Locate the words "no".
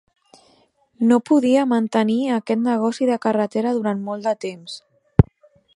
1.11-1.19